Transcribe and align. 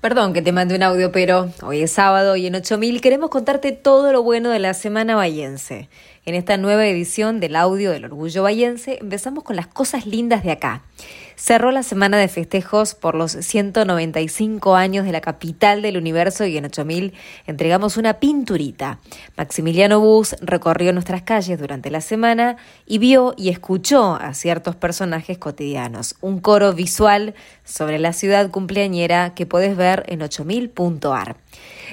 Perdón 0.00 0.34
que 0.34 0.42
te 0.42 0.52
mande 0.52 0.76
un 0.76 0.82
audio, 0.82 1.10
pero 1.10 1.50
hoy 1.62 1.82
es 1.82 1.90
sábado 1.90 2.36
y 2.36 2.46
en 2.46 2.54
8000 2.54 3.00
queremos 3.00 3.30
contarte 3.30 3.72
todo 3.72 4.12
lo 4.12 4.22
bueno 4.22 4.50
de 4.50 4.58
la 4.58 4.74
Semana 4.74 5.16
Bayense. 5.16 5.88
En 6.26 6.34
esta 6.34 6.56
nueva 6.56 6.84
edición 6.88 7.38
del 7.38 7.54
audio 7.54 7.92
del 7.92 8.04
Orgullo 8.04 8.42
Bayense 8.42 8.98
empezamos 9.00 9.44
con 9.44 9.54
las 9.54 9.68
cosas 9.68 10.06
lindas 10.06 10.42
de 10.42 10.50
acá. 10.50 10.82
Cerró 11.36 11.70
la 11.70 11.84
semana 11.84 12.16
de 12.18 12.26
festejos 12.26 12.96
por 12.96 13.14
los 13.14 13.30
195 13.30 14.74
años 14.74 15.04
de 15.04 15.12
la 15.12 15.20
capital 15.20 15.82
del 15.82 15.96
universo 15.96 16.44
y 16.44 16.56
en 16.56 16.64
8000 16.64 17.12
entregamos 17.46 17.96
una 17.96 18.14
pinturita. 18.14 18.98
Maximiliano 19.36 20.00
Bus 20.00 20.34
recorrió 20.40 20.92
nuestras 20.92 21.22
calles 21.22 21.60
durante 21.60 21.90
la 21.90 22.00
semana 22.00 22.56
y 22.86 22.98
vio 22.98 23.34
y 23.36 23.50
escuchó 23.50 24.16
a 24.16 24.34
ciertos 24.34 24.74
personajes 24.74 25.38
cotidianos. 25.38 26.16
Un 26.22 26.40
coro 26.40 26.72
visual 26.72 27.34
sobre 27.62 28.00
la 28.00 28.12
ciudad 28.12 28.50
cumpleañera 28.50 29.32
que 29.34 29.46
puedes 29.46 29.76
ver 29.76 30.02
en 30.08 30.22
8000.ar. 30.22 31.36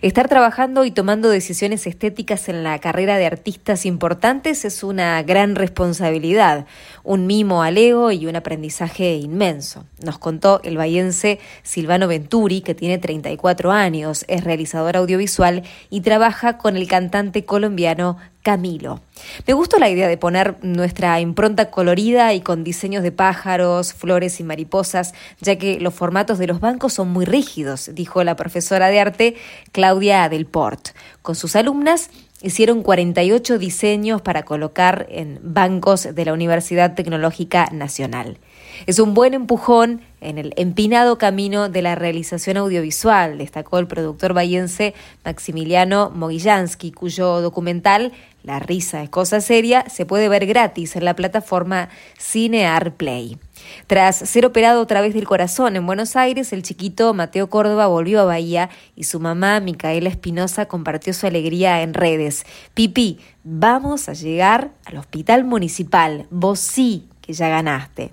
Estar 0.00 0.28
trabajando 0.28 0.84
y 0.86 0.90
tomando 0.90 1.28
decisiones 1.28 1.86
estéticas 1.86 2.48
en 2.48 2.64
la 2.64 2.78
carrera 2.78 3.18
de 3.18 3.26
artistas 3.26 3.84
importantes 3.84 4.64
es 4.64 4.82
una 4.82 5.22
gran 5.22 5.54
responsabilidad, 5.54 6.66
un 7.04 7.26
mimo 7.26 7.62
al 7.62 7.76
ego 7.76 8.10
y 8.10 8.26
un 8.26 8.36
aprendizaje 8.36 9.16
inmenso. 9.16 9.84
Nos 10.02 10.18
contó 10.18 10.60
el 10.64 10.78
bayense 10.78 11.38
Silvano 11.62 12.08
Venturi, 12.08 12.62
que 12.62 12.74
tiene 12.74 12.96
34 12.96 13.70
años, 13.70 14.24
es 14.28 14.44
realizador 14.44 14.96
audiovisual 14.96 15.62
y 15.90 16.00
trabaja 16.00 16.56
con 16.56 16.76
el 16.76 16.88
cantante 16.88 17.44
colombiano 17.44 18.16
Camilo. 18.42 19.00
Me 19.46 19.54
gustó 19.54 19.78
la 19.78 19.88
idea 19.88 20.08
de 20.08 20.16
poner 20.16 20.56
nuestra 20.62 21.20
impronta 21.20 21.70
colorida 21.70 22.34
y 22.34 22.40
con 22.40 22.64
diseños 22.64 23.02
de 23.02 23.12
pájaros, 23.12 23.94
flores 23.94 24.40
y 24.40 24.44
mariposas, 24.44 25.14
ya 25.40 25.56
que 25.56 25.78
los 25.80 25.94
formatos 25.94 26.38
de 26.38 26.48
los 26.48 26.60
bancos 26.60 26.92
son 26.92 27.08
muy 27.08 27.24
rígidos, 27.24 27.90
dijo 27.94 28.24
la 28.24 28.36
profesora 28.36 28.88
de 28.88 29.00
arte 29.00 29.36
Claudia 29.70 30.28
Delport. 30.28 30.88
Con 31.22 31.36
sus 31.36 31.54
alumnas 31.54 32.10
hicieron 32.42 32.82
48 32.82 33.58
diseños 33.58 34.20
para 34.20 34.44
colocar 34.44 35.06
en 35.10 35.40
bancos 35.42 36.08
de 36.14 36.24
la 36.24 36.32
Universidad 36.32 36.94
Tecnológica 36.94 37.68
Nacional. 37.72 38.38
Es 38.86 38.98
un 38.98 39.14
buen 39.14 39.34
empujón 39.34 40.00
en 40.20 40.38
el 40.38 40.52
empinado 40.56 41.18
camino 41.18 41.68
de 41.68 41.82
la 41.82 41.94
realización 41.94 42.56
audiovisual, 42.56 43.38
destacó 43.38 43.78
el 43.78 43.86
productor 43.86 44.32
bayense 44.32 44.94
Maximiliano 45.24 46.10
Mogillansky, 46.10 46.92
cuyo 46.92 47.40
documental 47.40 48.12
La 48.42 48.58
risa 48.58 49.02
es 49.02 49.10
cosa 49.10 49.40
seria 49.40 49.88
se 49.88 50.04
puede 50.04 50.28
ver 50.28 50.46
gratis 50.46 50.96
en 50.96 51.04
la 51.04 51.14
plataforma 51.14 51.88
Cinear 52.18 52.94
Play. 52.94 53.38
Tras 53.86 54.16
ser 54.16 54.46
operado 54.46 54.80
otra 54.80 55.00
vez 55.00 55.14
del 55.14 55.26
corazón 55.26 55.76
en 55.76 55.86
Buenos 55.86 56.16
Aires, 56.16 56.52
el 56.52 56.62
chiquito 56.62 57.14
Mateo 57.14 57.50
Córdoba 57.50 57.86
volvió 57.86 58.20
a 58.20 58.24
Bahía 58.24 58.70
y 58.96 59.04
su 59.04 59.20
mamá, 59.20 59.60
Micaela 59.60 60.08
Espinosa, 60.08 60.66
compartió 60.66 61.12
su 61.12 61.26
alegría 61.26 61.82
en 61.82 61.94
redes. 61.94 62.44
Pipi, 62.74 63.18
vamos 63.44 64.08
a 64.08 64.14
llegar 64.14 64.72
al 64.84 64.98
hospital 64.98 65.44
municipal. 65.44 66.26
Vos 66.30 66.60
sí 66.60 67.08
que 67.20 67.32
ya 67.32 67.48
ganaste. 67.48 68.10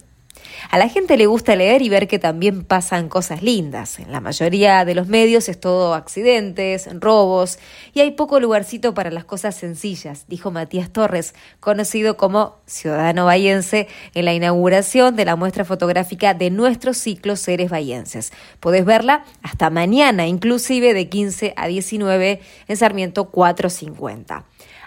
A 0.69 0.77
la 0.77 0.89
gente 0.89 1.17
le 1.17 1.25
gusta 1.25 1.55
leer 1.55 1.81
y 1.81 1.89
ver 1.89 2.07
que 2.07 2.19
también 2.19 2.63
pasan 2.63 3.09
cosas 3.09 3.41
lindas. 3.41 3.99
En 3.99 4.11
la 4.11 4.19
mayoría 4.19 4.85
de 4.85 4.95
los 4.95 5.07
medios 5.07 5.49
es 5.49 5.59
todo 5.59 5.93
accidentes, 5.93 6.89
robos 6.99 7.59
y 7.93 8.01
hay 8.01 8.11
poco 8.11 8.39
lugarcito 8.39 8.93
para 8.93 9.11
las 9.11 9.25
cosas 9.25 9.55
sencillas, 9.55 10.25
dijo 10.27 10.51
Matías 10.51 10.91
Torres, 10.91 11.33
conocido 11.59 12.17
como 12.17 12.57
ciudadano 12.65 13.25
bayense, 13.25 13.87
en 14.13 14.25
la 14.25 14.33
inauguración 14.33 15.15
de 15.15 15.25
la 15.25 15.35
muestra 15.35 15.65
fotográfica 15.65 16.33
de 16.33 16.49
nuestro 16.49 16.93
ciclo 16.93 17.35
Seres 17.35 17.69
Bayenses. 17.69 18.31
Podés 18.59 18.85
verla 18.85 19.23
hasta 19.41 19.69
mañana, 19.69 20.27
inclusive 20.27 20.93
de 20.93 21.09
15 21.09 21.53
a 21.55 21.67
19 21.67 22.41
en 22.67 22.77
Sarmiento 22.77 23.29
450. 23.29 24.45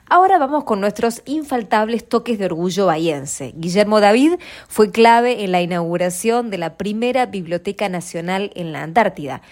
Ahora 0.08 0.39
vamos 0.39 0.64
con 0.64 0.81
nuestros 0.81 1.22
infaltables 1.25 2.06
toques 2.06 2.39
de 2.39 2.47
orgullo 2.47 2.86
bahiense. 2.86 3.52
Guillermo 3.57 4.01
David 4.01 4.35
fue 4.68 4.90
clave 4.90 5.45
en 5.45 5.52
la 5.52 5.63
inauguración 5.63 6.51
de 6.51 6.58
la 6.58 6.77
primera 6.77 7.27
Biblioteca 7.27 7.89
Nacional 7.89 8.51
en 8.55 8.73
la 8.73 8.83
Antártida. 8.83 9.42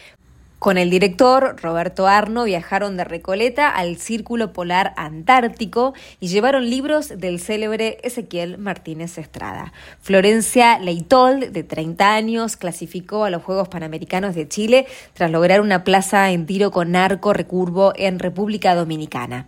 Con 0.61 0.77
el 0.77 0.91
director 0.91 1.57
Roberto 1.63 2.07
Arno 2.07 2.45
viajaron 2.45 2.99
de 2.99 3.05
Recoleta 3.05 3.71
al 3.71 3.97
Círculo 3.97 4.53
Polar 4.53 4.93
Antártico 4.99 5.95
y 6.21 6.29
llevaron 6.29 6.69
libros 6.69 7.09
del 7.17 7.41
célebre 7.41 7.97
Ezequiel 8.03 8.59
Martínez 8.59 9.17
Estrada. 9.17 9.73
Florencia 10.03 10.79
Leitold, 10.79 11.53
de 11.53 11.63
30 11.63 12.13
años, 12.13 12.59
clasificó 12.59 13.25
a 13.25 13.31
los 13.31 13.43
Juegos 13.43 13.69
Panamericanos 13.69 14.35
de 14.35 14.49
Chile 14.49 14.87
tras 15.15 15.31
lograr 15.31 15.63
una 15.63 15.83
plaza 15.83 16.31
en 16.31 16.45
tiro 16.45 16.71
con 16.71 16.95
arco 16.95 17.33
recurvo 17.33 17.95
en 17.97 18.19
República 18.19 18.75
Dominicana. 18.75 19.47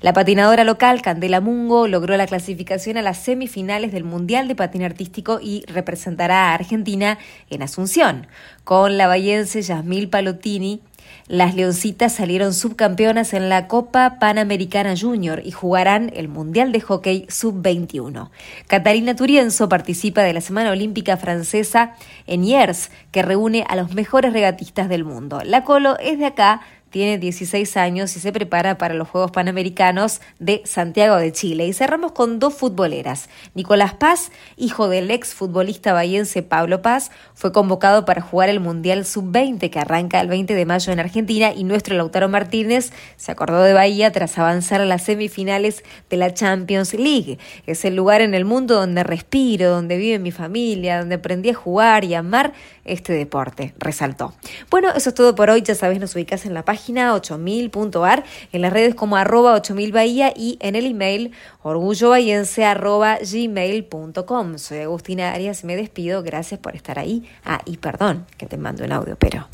La 0.00 0.12
patinadora 0.12 0.64
local 0.64 1.02
Candela 1.02 1.40
Mungo 1.40 1.88
logró 1.88 2.16
la 2.16 2.26
clasificación 2.26 2.96
a 2.96 3.02
las 3.02 3.18
semifinales 3.18 3.92
del 3.92 4.04
Mundial 4.04 4.48
de 4.48 4.54
Patín 4.54 4.82
Artístico 4.82 5.38
y 5.40 5.64
representará 5.66 6.50
a 6.50 6.54
Argentina 6.54 7.18
en 7.50 7.62
Asunción. 7.62 8.26
Con 8.64 8.98
la 8.98 9.06
vallense 9.06 9.62
Yasmil 9.62 10.08
Palotini, 10.08 10.82
las 11.28 11.56
Leoncitas 11.56 12.12
salieron 12.12 12.54
subcampeonas 12.54 13.34
en 13.34 13.48
la 13.48 13.66
Copa 13.66 14.18
Panamericana 14.20 14.94
Junior 14.96 15.42
y 15.44 15.50
jugarán 15.50 16.12
el 16.14 16.28
Mundial 16.28 16.70
de 16.70 16.80
Hockey 16.80 17.26
Sub-21. 17.28 18.30
Catalina 18.68 19.16
Turienzo 19.16 19.68
participa 19.68 20.22
de 20.22 20.32
la 20.32 20.40
Semana 20.40 20.70
Olímpica 20.70 21.16
Francesa 21.16 21.94
en 22.28 22.44
Yers, 22.44 22.92
que 23.10 23.22
reúne 23.22 23.64
a 23.68 23.74
los 23.74 23.92
mejores 23.92 24.32
regatistas 24.32 24.88
del 24.88 25.04
mundo. 25.04 25.40
La 25.44 25.64
Colo 25.64 25.98
es 25.98 26.20
de 26.20 26.26
acá, 26.26 26.60
tiene 26.96 27.18
16 27.18 27.76
años 27.76 28.16
y 28.16 28.20
se 28.20 28.32
prepara 28.32 28.78
para 28.78 28.94
los 28.94 29.06
Juegos 29.06 29.30
Panamericanos 29.30 30.22
de 30.38 30.62
Santiago 30.64 31.16
de 31.16 31.30
Chile. 31.30 31.66
Y 31.66 31.74
cerramos 31.74 32.12
con 32.12 32.38
dos 32.38 32.54
futboleras. 32.54 33.28
Nicolás 33.54 33.92
Paz, 33.92 34.32
hijo 34.56 34.88
del 34.88 35.10
ex 35.10 35.34
futbolista 35.34 35.92
bahiense 35.92 36.42
Pablo 36.42 36.80
Paz, 36.80 37.10
fue 37.34 37.52
convocado 37.52 38.06
para 38.06 38.22
jugar 38.22 38.48
el 38.48 38.60
Mundial 38.60 39.04
Sub-20 39.04 39.68
que 39.68 39.78
arranca 39.78 40.22
el 40.22 40.28
20 40.28 40.54
de 40.54 40.64
mayo 40.64 40.90
en 40.90 40.98
Argentina 40.98 41.52
y 41.52 41.64
nuestro 41.64 41.94
Lautaro 41.94 42.30
Martínez 42.30 42.92
se 43.18 43.30
acordó 43.30 43.62
de 43.62 43.74
Bahía 43.74 44.10
tras 44.10 44.38
avanzar 44.38 44.80
a 44.80 44.86
las 44.86 45.02
semifinales 45.02 45.84
de 46.08 46.16
la 46.16 46.32
Champions 46.32 46.94
League. 46.94 47.38
Es 47.66 47.84
el 47.84 47.94
lugar 47.94 48.22
en 48.22 48.32
el 48.32 48.46
mundo 48.46 48.74
donde 48.74 49.04
respiro, 49.04 49.68
donde 49.68 49.98
vive 49.98 50.18
mi 50.18 50.30
familia, 50.30 51.00
donde 51.00 51.16
aprendí 51.16 51.50
a 51.50 51.54
jugar 51.54 52.04
y 52.04 52.14
amar 52.14 52.54
este 52.86 53.12
deporte, 53.12 53.74
resaltó. 53.78 54.32
Bueno, 54.70 54.92
eso 54.96 55.10
es 55.10 55.14
todo 55.14 55.34
por 55.34 55.50
hoy. 55.50 55.60
Ya 55.60 55.74
sabes, 55.74 56.00
nos 56.00 56.14
ubicas 56.14 56.46
en 56.46 56.54
la 56.54 56.64
página 56.86 57.16
8000.ar, 57.16 58.24
en 58.52 58.62
las 58.62 58.72
redes 58.72 58.94
como 58.94 59.16
arroba 59.16 59.54
8000 59.54 59.90
Bahía 59.90 60.32
y 60.36 60.56
en 60.60 60.76
el 60.76 60.86
email 60.86 61.32
orgullobahiense 61.64 62.64
arroba 62.64 63.18
gmail.com. 63.18 64.58
Soy 64.58 64.78
Agustina 64.78 65.32
Arias 65.32 65.64
me 65.64 65.74
despido. 65.74 66.22
Gracias 66.22 66.60
por 66.60 66.76
estar 66.76 67.00
ahí. 67.00 67.28
Ah, 67.44 67.60
y 67.64 67.78
perdón 67.78 68.26
que 68.38 68.46
te 68.46 68.56
mando 68.56 68.84
un 68.84 68.92
audio, 68.92 69.16
pero... 69.18 69.48